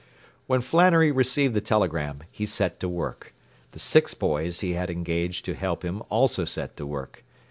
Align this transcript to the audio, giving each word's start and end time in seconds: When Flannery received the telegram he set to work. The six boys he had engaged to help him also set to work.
When 0.47 0.61
Flannery 0.61 1.11
received 1.11 1.53
the 1.53 1.61
telegram 1.61 2.23
he 2.31 2.47
set 2.47 2.79
to 2.79 2.89
work. 2.89 3.35
The 3.69 3.77
six 3.77 4.15
boys 4.15 4.61
he 4.61 4.73
had 4.73 4.89
engaged 4.89 5.45
to 5.45 5.53
help 5.53 5.85
him 5.85 6.01
also 6.09 6.43
set 6.43 6.75
to 6.77 6.87
work. 6.87 7.23